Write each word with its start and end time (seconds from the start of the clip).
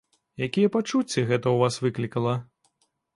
Якія 0.45 0.69
пачуцці 0.75 1.23
гэта 1.31 1.41
ў 1.51 1.57
вас 1.65 1.77
выклікала? 1.83 2.33